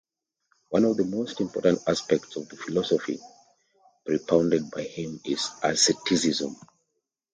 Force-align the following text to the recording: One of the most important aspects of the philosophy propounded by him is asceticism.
One 0.69 0.85
of 0.85 0.97
the 0.97 1.03
most 1.05 1.39
important 1.41 1.81
aspects 1.87 2.35
of 2.35 2.49
the 2.49 2.55
philosophy 2.57 3.19
propounded 4.03 4.71
by 4.71 4.81
him 4.81 5.19
is 5.23 5.47
asceticism. 5.61 6.55